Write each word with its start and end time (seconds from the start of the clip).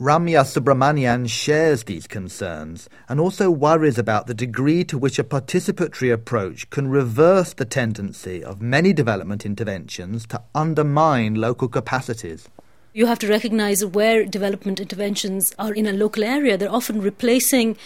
Ramya 0.00 0.46
Subrahmanian 0.46 1.28
shares 1.28 1.84
these 1.84 2.06
concerns 2.06 2.88
and 3.06 3.20
also 3.20 3.50
worries 3.50 3.98
about 3.98 4.26
the 4.26 4.32
degree 4.32 4.82
to 4.84 4.96
which 4.96 5.18
a 5.18 5.24
participatory 5.24 6.10
approach 6.10 6.70
can 6.70 6.88
reverse 6.88 7.52
the 7.52 7.66
tendency 7.66 8.42
of 8.42 8.62
many 8.62 8.94
development 8.94 9.44
interventions 9.44 10.26
to 10.28 10.40
undermine 10.54 11.34
local 11.34 11.68
capacities. 11.68 12.48
You 12.94 13.04
have 13.04 13.18
to 13.18 13.28
recognize 13.28 13.84
where 13.84 14.24
development 14.24 14.80
interventions 14.80 15.54
are 15.58 15.74
in 15.74 15.86
a 15.86 15.92
local 15.92 16.24
area, 16.24 16.56
they're 16.56 16.72
often 16.72 17.02
replacing 17.02 17.76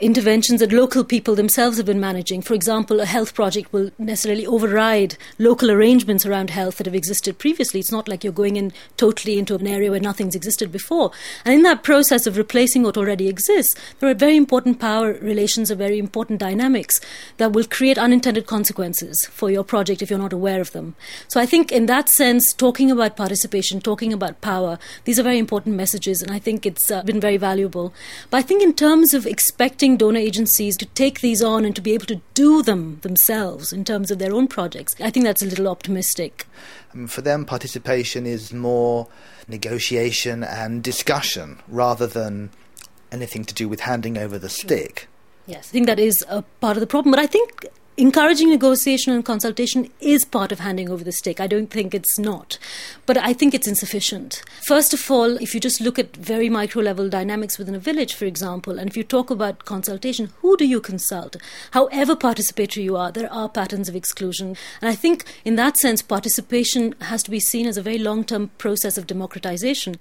interventions 0.00 0.60
that 0.60 0.72
local 0.72 1.04
people 1.04 1.34
themselves 1.36 1.76
have 1.76 1.86
been 1.86 2.00
managing. 2.00 2.42
For 2.42 2.54
example, 2.54 3.00
a 3.00 3.06
health 3.06 3.32
project 3.32 3.72
will 3.72 3.90
necessarily 3.96 4.46
override 4.46 5.16
local 5.38 5.70
arrangements 5.70 6.26
around 6.26 6.50
health 6.50 6.78
that 6.78 6.86
have 6.86 6.94
existed 6.94 7.38
previously. 7.38 7.78
It's 7.78 7.92
not 7.92 8.08
like 8.08 8.24
you're 8.24 8.32
going 8.32 8.56
in 8.56 8.72
totally 8.96 9.38
into 9.38 9.54
an 9.54 9.66
area 9.68 9.90
where 9.90 10.00
nothing's 10.00 10.34
existed 10.34 10.72
before. 10.72 11.12
And 11.44 11.54
in 11.54 11.62
that 11.62 11.84
process 11.84 12.26
of 12.26 12.36
replacing 12.36 12.82
what 12.82 12.96
already 12.96 13.28
exists, 13.28 13.80
there 14.00 14.10
are 14.10 14.14
very 14.14 14.36
important 14.36 14.80
power 14.80 15.12
relations, 15.14 15.70
are 15.70 15.76
very 15.76 15.98
important 15.98 16.40
dynamics 16.40 17.00
that 17.36 17.52
will 17.52 17.64
create 17.64 17.96
unintended 17.96 18.46
consequences 18.46 19.26
for 19.30 19.48
your 19.50 19.64
project 19.64 20.02
if 20.02 20.10
you're 20.10 20.18
not 20.18 20.32
aware 20.32 20.60
of 20.60 20.72
them. 20.72 20.96
So 21.28 21.40
I 21.40 21.46
think 21.46 21.70
in 21.70 21.86
that 21.86 22.08
sense, 22.08 22.52
talking 22.52 22.90
about 22.90 23.16
participation, 23.16 23.80
talking 23.80 24.12
about 24.12 24.40
power, 24.40 24.78
these 25.04 25.20
are 25.20 25.22
very 25.22 25.38
important 25.38 25.76
messages, 25.76 26.20
and 26.20 26.32
I 26.32 26.40
think 26.40 26.66
it's 26.66 26.90
uh, 26.90 27.02
been 27.04 27.20
very 27.20 27.36
valuable. 27.36 27.94
But 28.30 28.38
I 28.38 28.42
think 28.42 28.62
in 28.62 28.74
terms 28.74 29.14
of 29.14 29.26
expecting 29.26 29.83
donor 29.92 30.18
agencies 30.18 30.76
to 30.78 30.86
take 30.86 31.20
these 31.20 31.42
on 31.42 31.64
and 31.64 31.76
to 31.76 31.82
be 31.82 31.92
able 31.92 32.06
to 32.06 32.20
do 32.32 32.62
them 32.62 32.98
themselves 33.02 33.72
in 33.72 33.84
terms 33.84 34.10
of 34.10 34.18
their 34.18 34.34
own 34.34 34.48
projects. 34.48 34.94
I 35.00 35.10
think 35.10 35.24
that's 35.24 35.42
a 35.42 35.46
little 35.46 35.68
optimistic. 35.68 36.46
Um, 36.92 37.06
for 37.06 37.20
them, 37.20 37.44
participation 37.44 38.26
is 38.26 38.52
more 38.52 39.06
negotiation 39.46 40.42
and 40.42 40.82
discussion 40.82 41.60
rather 41.68 42.06
than 42.06 42.50
anything 43.12 43.44
to 43.44 43.54
do 43.54 43.68
with 43.68 43.80
handing 43.80 44.16
over 44.16 44.38
the 44.38 44.48
stick. 44.48 45.06
Yes, 45.46 45.68
I 45.68 45.72
think 45.72 45.86
that 45.86 46.00
is 46.00 46.24
a 46.28 46.42
part 46.60 46.76
of 46.76 46.80
the 46.80 46.86
problem. 46.86 47.12
But 47.12 47.20
I 47.20 47.26
think 47.26 47.66
encouraging 47.96 48.48
negotiation 48.48 49.12
and 49.12 49.24
consultation 49.24 49.88
is 50.00 50.24
part 50.24 50.50
of 50.50 50.58
handing 50.58 50.90
over 50.90 51.04
the 51.04 51.12
stick. 51.12 51.38
I 51.38 51.46
don't 51.46 51.70
think 51.70 51.94
it's 51.94 52.18
not. 52.18 52.58
But 53.06 53.16
I 53.16 53.32
think 53.32 53.54
it's 53.54 53.68
insufficient. 53.68 54.42
First 54.66 54.92
of 54.92 55.10
all, 55.10 55.36
if 55.36 55.54
you 55.54 55.60
just 55.60 55.80
look 55.80 55.98
at 55.98 56.16
very 56.16 56.48
micro 56.48 56.82
level 56.82 57.08
dynamics 57.08 57.56
within 57.56 57.74
a 57.74 57.78
village, 57.78 58.14
for 58.14 58.24
example, 58.24 58.78
and 58.78 58.90
if 58.90 58.96
you 58.96 59.04
talk 59.04 59.30
about 59.30 59.64
consultation, 59.64 60.30
who 60.40 60.56
do 60.56 60.66
you 60.66 60.80
consult? 60.80 61.36
However 61.70 62.16
participatory 62.16 62.82
you 62.82 62.96
are, 62.96 63.12
there 63.12 63.32
are 63.32 63.48
patterns 63.48 63.88
of 63.88 63.94
exclusion. 63.94 64.56
And 64.80 64.88
I 64.88 64.94
think 64.94 65.24
in 65.44 65.54
that 65.56 65.76
sense, 65.76 66.02
participation 66.02 66.94
has 67.02 67.22
to 67.22 67.30
be 67.30 67.40
seen 67.40 67.66
as 67.66 67.76
a 67.76 67.82
very 67.82 67.98
long 67.98 68.24
term 68.24 68.50
process 68.58 68.98
of 68.98 69.06
democratization. 69.06 69.96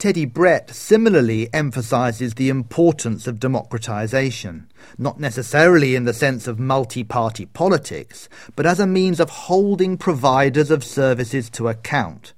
Teddy 0.00 0.24
Brett 0.24 0.70
similarly 0.70 1.52
emphasises 1.52 2.32
the 2.32 2.48
importance 2.48 3.26
of 3.26 3.38
democratisation, 3.38 4.64
not 4.96 5.20
necessarily 5.20 5.94
in 5.94 6.04
the 6.04 6.14
sense 6.14 6.46
of 6.46 6.58
multi 6.58 7.04
party 7.04 7.44
politics, 7.44 8.26
but 8.56 8.64
as 8.64 8.80
a 8.80 8.86
means 8.86 9.20
of 9.20 9.28
holding 9.28 9.98
providers 9.98 10.70
of 10.70 10.82
services 10.82 11.50
to 11.50 11.68
account. 11.68 12.32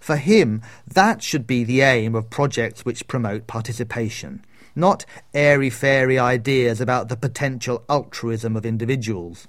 For 0.00 0.16
him, 0.16 0.62
that 0.86 1.22
should 1.22 1.46
be 1.46 1.64
the 1.64 1.82
aim 1.82 2.14
of 2.14 2.30
projects 2.30 2.86
which 2.86 3.06
promote 3.08 3.46
participation, 3.46 4.42
not 4.74 5.04
airy 5.34 5.68
fairy 5.68 6.18
ideas 6.18 6.80
about 6.80 7.10
the 7.10 7.16
potential 7.18 7.84
altruism 7.90 8.56
of 8.56 8.64
individuals. 8.64 9.46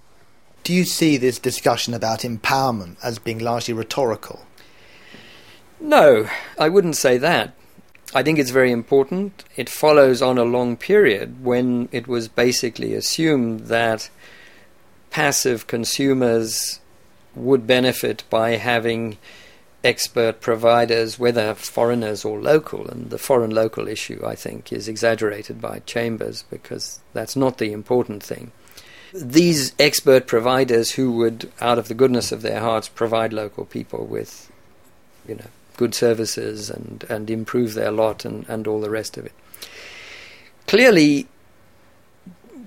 Do 0.66 0.74
you 0.74 0.84
see 0.84 1.16
this 1.16 1.40
discussion 1.40 1.94
about 1.94 2.24
empowerment 2.24 2.98
as 3.02 3.20
being 3.20 3.40
largely 3.40 3.74
rhetorical? 3.74 4.46
No, 5.84 6.30
I 6.58 6.70
wouldn't 6.70 6.96
say 6.96 7.18
that. 7.18 7.54
I 8.16 8.24
think 8.24 8.40
it's 8.40 8.52
very 8.52 8.72
important. 8.72 9.44
It 9.58 9.68
follows 9.68 10.22
on 10.22 10.38
a 10.38 10.46
long 10.46 10.78
period 10.78 11.44
when 11.44 11.90
it 11.92 12.08
was 12.08 12.30
basically 12.30 12.94
assumed 12.94 13.66
that 13.68 14.10
passive 15.10 15.68
consumers 15.68 16.80
would 17.36 17.68
benefit 17.68 18.24
by 18.30 18.52
having 18.52 19.18
expert 19.84 20.40
providers, 20.40 21.20
whether 21.20 21.54
foreigners 21.54 22.24
or 22.24 22.40
local. 22.40 22.88
And 22.88 23.10
the 23.10 23.18
foreign 23.18 23.52
local 23.52 23.90
issue, 23.90 24.22
I 24.26 24.36
think, 24.36 24.72
is 24.72 24.88
exaggerated 24.88 25.60
by 25.60 25.80
Chambers 25.80 26.46
because 26.50 27.02
that's 27.12 27.36
not 27.36 27.58
the 27.58 27.74
important 27.74 28.24
thing. 28.24 28.54
These 29.14 29.74
expert 29.78 30.28
providers 30.28 30.92
who 30.92 31.12
would, 31.18 31.52
out 31.60 31.78
of 31.78 31.90
the 31.90 31.94
goodness 31.94 32.32
of 32.32 32.42
their 32.42 32.62
hearts, 32.62 32.88
provide 32.88 33.34
local 33.34 33.66
people 33.66 34.06
with, 34.06 34.50
you 35.28 35.36
know, 35.36 35.48
good 35.78 35.96
services 35.96 36.70
and, 36.70 37.06
and 37.10 37.30
improve 37.30 37.74
their 37.74 37.92
lot 37.92 38.26
and, 38.26 38.46
and 38.48 38.68
all 38.68 38.82
the 38.82 38.90
rest 38.90 39.18
of 39.18 39.26
it. 39.26 39.34
Clearly, 40.68 41.28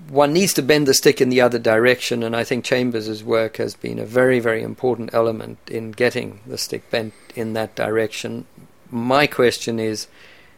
one 0.09 0.33
needs 0.33 0.53
to 0.53 0.61
bend 0.61 0.87
the 0.87 0.93
stick 0.93 1.19
in 1.19 1.29
the 1.29 1.41
other 1.41 1.59
direction, 1.59 2.23
and 2.23 2.35
I 2.35 2.43
think 2.43 2.63
Chambers' 2.63 3.23
work 3.23 3.57
has 3.57 3.75
been 3.75 3.99
a 3.99 4.05
very, 4.05 4.39
very 4.39 4.63
important 4.63 5.13
element 5.13 5.57
in 5.69 5.91
getting 5.91 6.39
the 6.45 6.57
stick 6.57 6.89
bent 6.89 7.13
in 7.35 7.53
that 7.53 7.75
direction. 7.75 8.45
My 8.89 9.27
question 9.27 9.79
is 9.79 10.07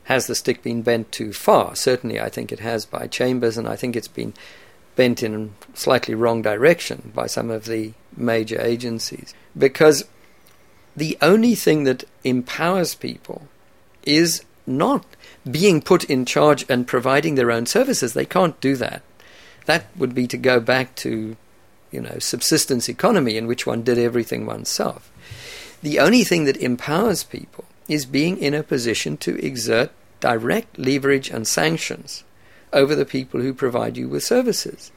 has 0.04 0.26
the 0.26 0.36
stick 0.36 0.64
been 0.64 0.82
bent 0.82 1.12
too 1.12 1.32
far? 1.32 1.76
Certainly, 1.76 2.20
I 2.20 2.30
think 2.30 2.52
it 2.52 2.60
has 2.62 2.86
by 2.86 3.06
Chambers, 3.06 3.58
and 3.58 3.68
I 3.68 3.76
think 3.76 3.96
it's 3.96 4.08
been 4.08 4.34
bent 4.96 5.22
in 5.22 5.54
a 5.74 5.78
slightly 5.78 6.16
wrong 6.16 6.42
direction 6.42 7.12
by 7.14 7.28
some 7.28 7.52
of 7.52 7.66
the 7.66 7.94
major 8.18 8.60
agencies. 8.60 9.34
Because 9.58 10.06
the 10.96 11.18
only 11.22 11.56
thing 11.56 11.84
that 11.84 12.04
empowers 12.24 12.96
people 12.96 13.48
is 14.04 14.44
not 14.66 15.06
being 15.50 15.82
put 15.82 16.04
in 16.06 16.26
charge 16.26 16.66
and 16.70 16.88
providing 16.88 17.36
their 17.36 17.52
own 17.52 17.66
services. 17.66 18.14
They 18.14 18.26
can't 18.26 18.60
do 18.62 18.76
that. 18.76 19.02
That 19.66 19.86
would 19.98 20.14
be 20.14 20.28
to 20.28 20.38
go 20.38 20.60
back 20.60 20.96
to, 20.98 21.36
you 21.92 22.02
know, 22.02 22.20
subsistence 22.20 22.90
economy 22.90 23.38
in 23.38 23.48
which 23.48 23.66
one 23.66 23.84
did 23.84 23.98
everything 23.98 24.46
oneself. 24.46 25.12
The 25.82 26.00
only 26.00 26.24
thing 26.24 26.46
that 26.46 26.58
empowers 26.58 27.24
people 27.24 27.66
is 27.88 28.06
being 28.06 28.38
in 28.38 28.54
a 28.54 28.64
position 28.64 29.18
to 29.18 29.44
exert 29.44 29.92
direct 30.20 30.78
leverage 30.78 31.30
and 31.30 31.48
sanctions 31.48 32.24
over 32.74 32.96
the 32.96 33.06
people 33.06 33.42
who 33.42 33.54
provide 33.54 33.98
you 33.98 34.08
with 34.08 34.24
services. 34.24 34.92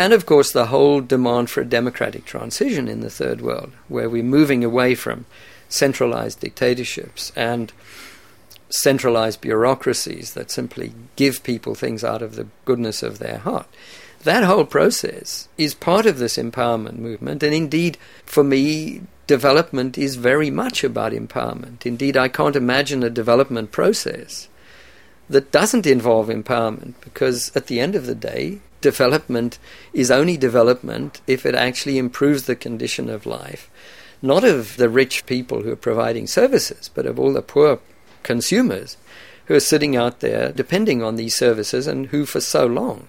And 0.00 0.14
of 0.14 0.24
course, 0.24 0.50
the 0.50 0.68
whole 0.68 1.02
demand 1.02 1.50
for 1.50 1.60
a 1.60 1.66
democratic 1.66 2.24
transition 2.24 2.88
in 2.88 3.02
the 3.02 3.10
third 3.10 3.42
world, 3.42 3.72
where 3.88 4.08
we're 4.08 4.22
moving 4.22 4.64
away 4.64 4.94
from 4.94 5.26
centralized 5.68 6.40
dictatorships 6.40 7.32
and 7.36 7.70
centralized 8.70 9.42
bureaucracies 9.42 10.32
that 10.32 10.50
simply 10.50 10.94
give 11.16 11.42
people 11.42 11.74
things 11.74 12.02
out 12.02 12.22
of 12.22 12.34
the 12.34 12.46
goodness 12.64 13.02
of 13.02 13.18
their 13.18 13.36
heart. 13.40 13.66
That 14.24 14.42
whole 14.42 14.64
process 14.64 15.48
is 15.58 15.74
part 15.74 16.06
of 16.06 16.18
this 16.18 16.38
empowerment 16.38 16.96
movement, 16.96 17.42
and 17.42 17.52
indeed, 17.52 17.98
for 18.24 18.42
me, 18.42 19.02
development 19.26 19.98
is 19.98 20.16
very 20.16 20.50
much 20.50 20.82
about 20.82 21.12
empowerment. 21.12 21.84
Indeed, 21.84 22.16
I 22.16 22.28
can't 22.28 22.56
imagine 22.56 23.02
a 23.02 23.10
development 23.10 23.70
process 23.70 24.48
that 25.28 25.52
doesn't 25.52 25.86
involve 25.86 26.28
empowerment 26.28 26.94
because 27.02 27.54
at 27.54 27.66
the 27.66 27.80
end 27.80 27.94
of 27.94 28.06
the 28.06 28.14
day, 28.14 28.60
development 28.80 29.58
is 29.92 30.10
only 30.10 30.36
development 30.36 31.20
if 31.26 31.44
it 31.44 31.54
actually 31.54 31.98
improves 31.98 32.44
the 32.44 32.56
condition 32.56 33.08
of 33.08 33.26
life, 33.26 33.70
not 34.22 34.44
of 34.44 34.76
the 34.76 34.88
rich 34.88 35.26
people 35.26 35.62
who 35.62 35.72
are 35.72 35.76
providing 35.76 36.26
services, 36.26 36.90
but 36.92 37.06
of 37.06 37.18
all 37.18 37.32
the 37.32 37.42
poor 37.42 37.80
consumers 38.22 38.96
who 39.46 39.54
are 39.54 39.60
sitting 39.60 39.96
out 39.96 40.20
there 40.20 40.52
depending 40.52 41.02
on 41.02 41.16
these 41.16 41.34
services 41.34 41.86
and 41.86 42.06
who 42.06 42.24
for 42.24 42.40
so 42.40 42.66
long 42.66 43.08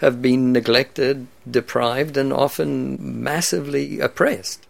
have 0.00 0.22
been 0.22 0.52
neglected, 0.52 1.26
deprived, 1.48 2.16
and 2.16 2.32
often 2.32 3.22
massively 3.22 4.00
oppressed. 4.00 4.66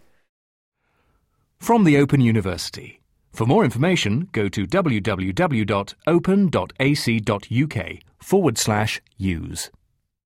From 1.58 1.84
the 1.84 1.96
Open 1.98 2.20
University. 2.20 3.00
For 3.32 3.46
more 3.46 3.64
information, 3.64 4.28
go 4.32 4.48
to 4.48 4.66
www.open.ac.uk 4.66 5.68
forward 8.18 8.58
slash 8.58 9.00
use. 9.16 9.70